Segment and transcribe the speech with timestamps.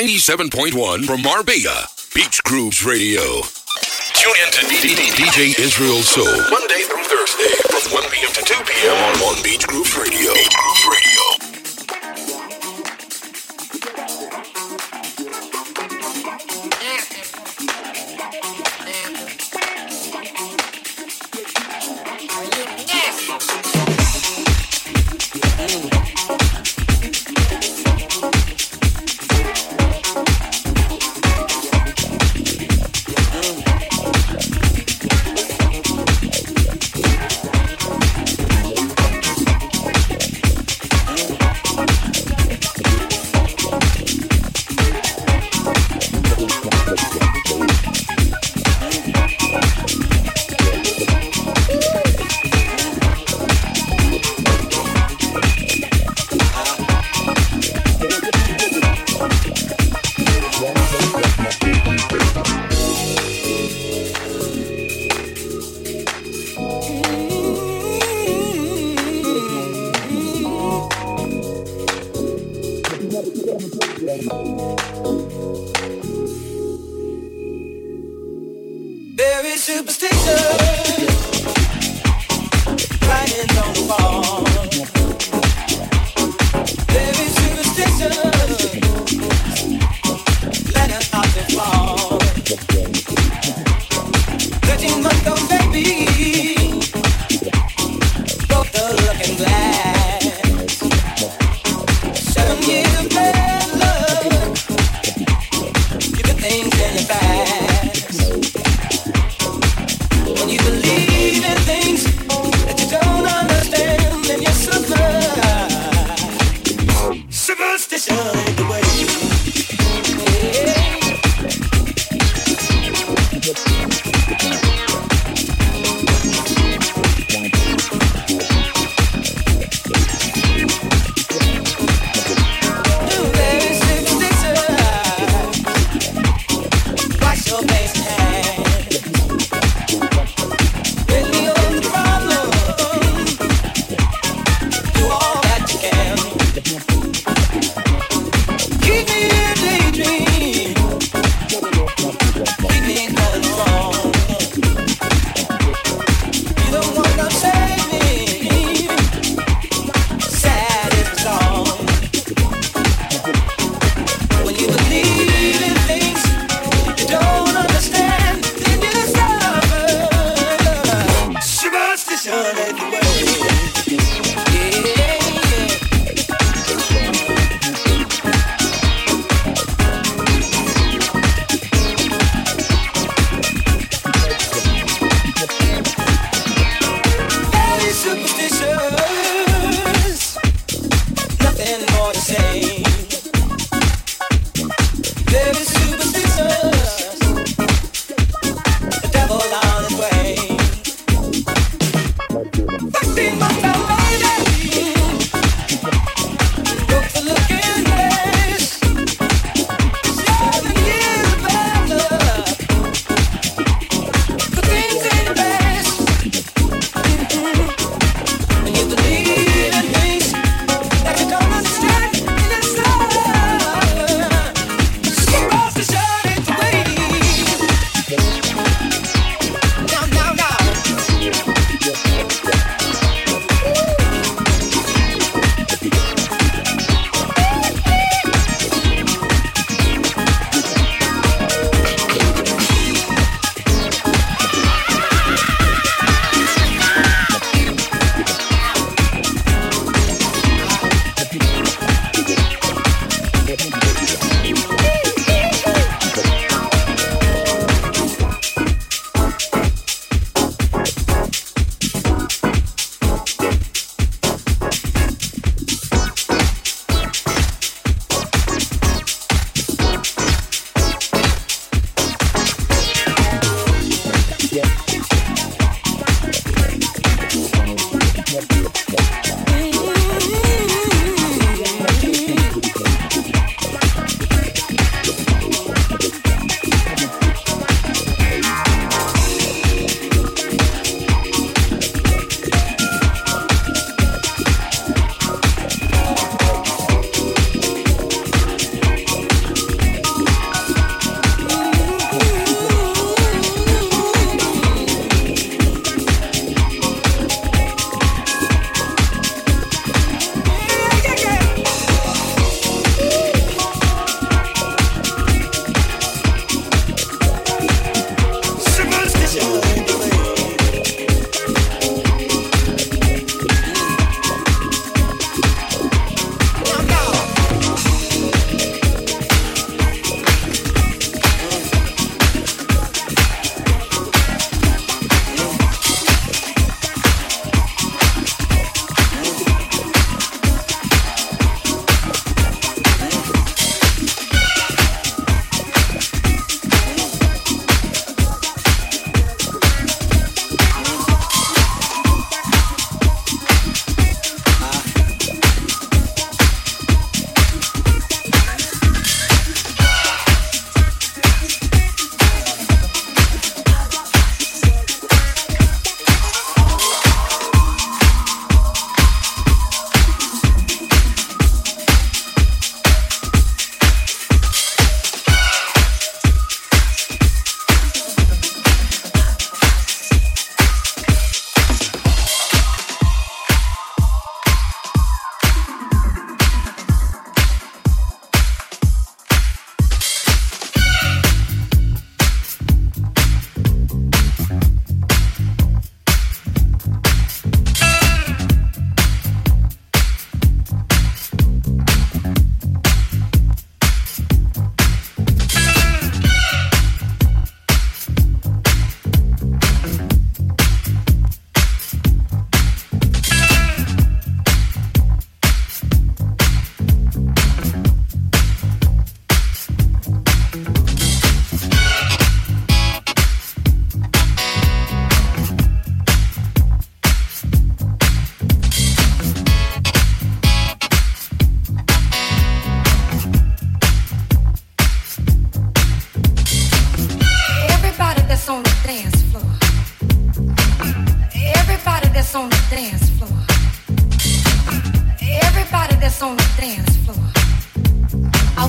[0.00, 3.20] 97.1 from Marbella, Beach Grooves Radio.
[4.16, 8.32] Tune in to DJ Israel Soul, Monday through Thursday, from 1 p.m.
[8.32, 8.96] to 2 p.m.
[8.96, 10.32] on, on Beach Grooves Radio.
[10.32, 10.69] Beach Grooves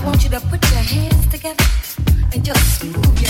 [0.03, 1.63] want you to put your hands together
[2.33, 3.20] and just move.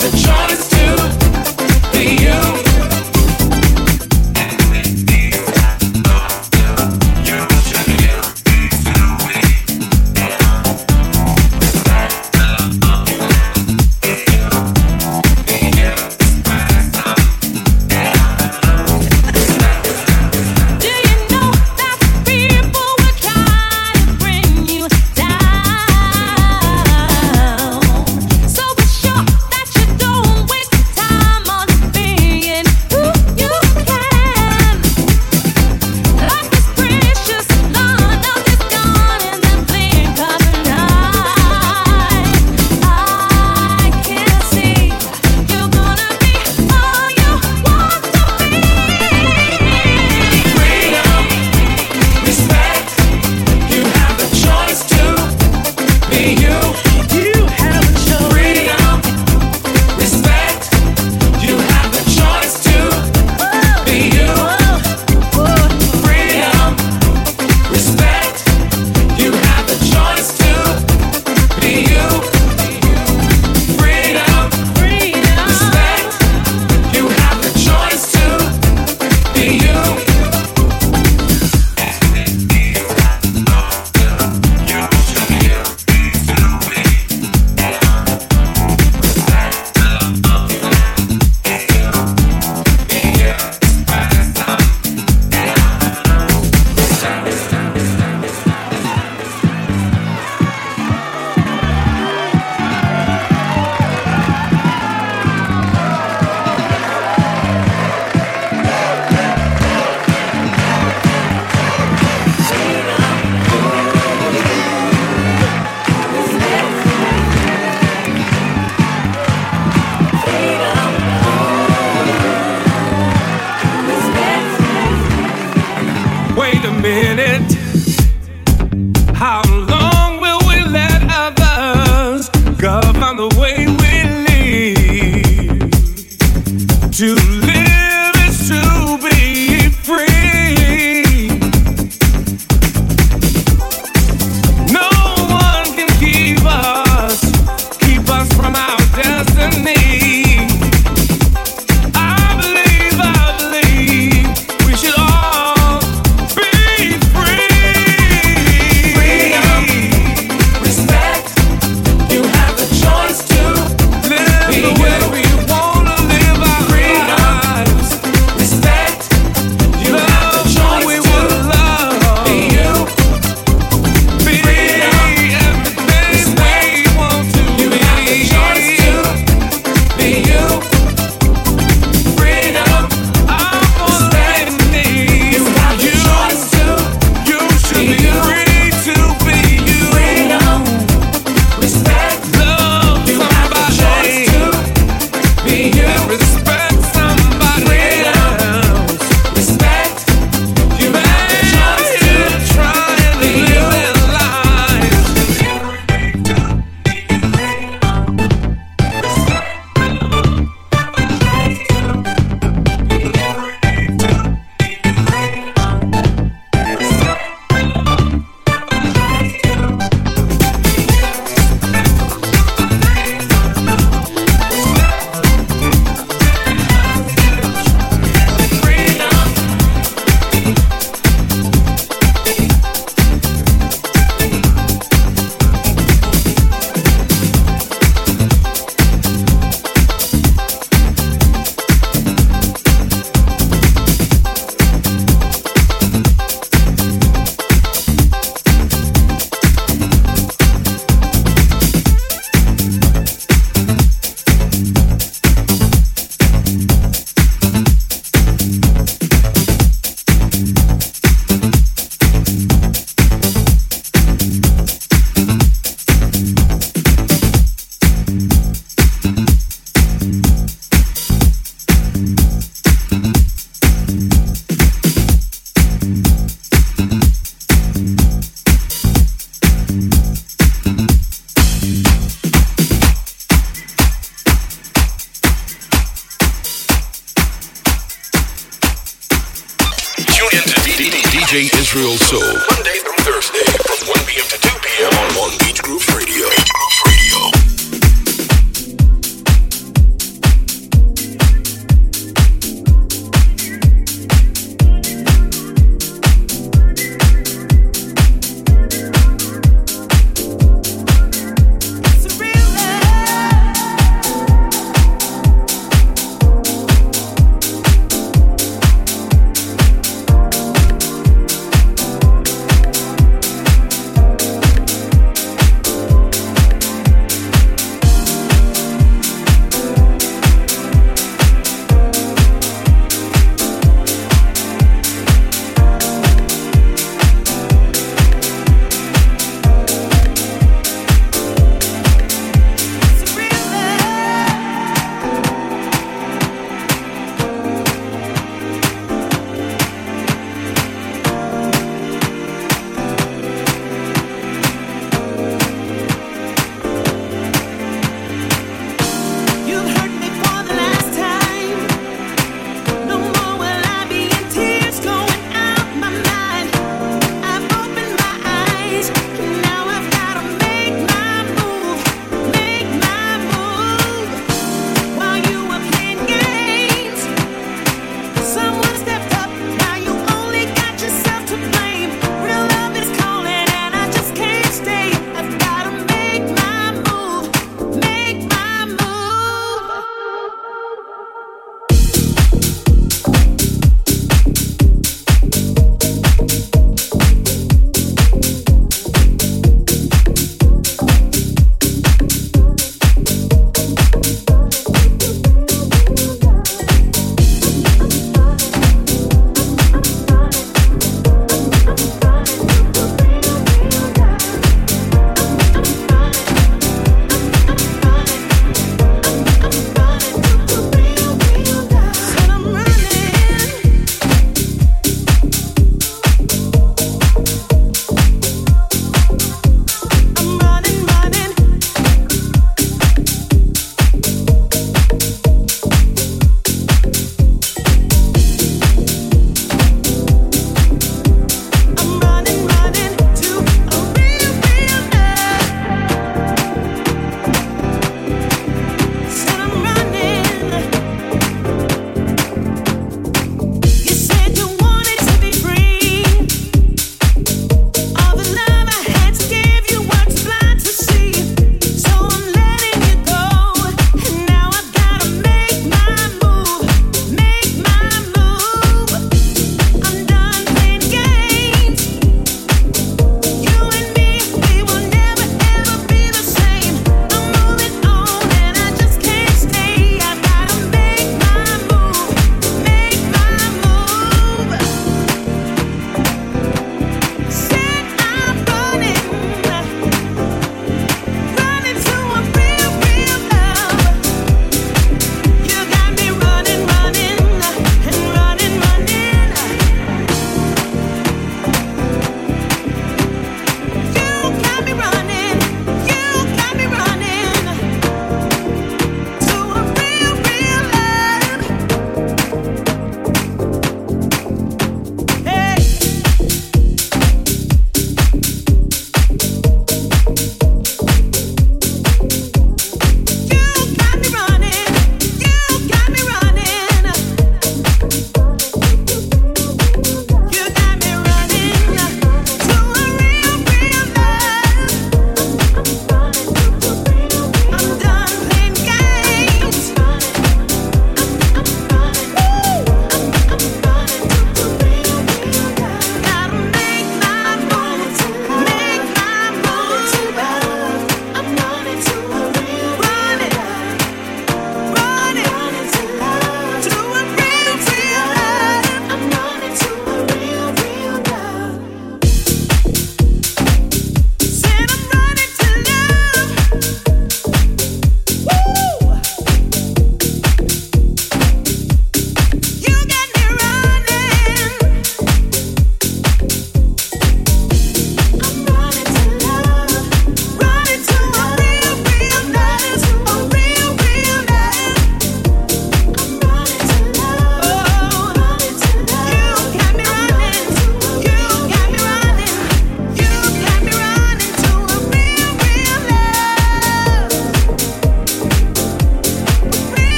[0.00, 0.37] the truth.